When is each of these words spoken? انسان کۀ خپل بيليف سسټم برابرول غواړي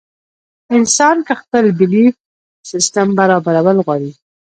انسان 0.77 1.15
کۀ 1.27 1.33
خپل 1.41 1.63
بيليف 1.79 2.15
سسټم 2.71 3.07
برابرول 3.19 3.77
غواړي 3.85 4.11